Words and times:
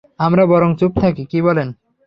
আমরা 0.19 0.43
বরং 0.45 0.69
চুপ 0.79 0.91
থাকি, 1.01 1.23
কি 1.25 1.39
বলেন? 1.41 1.67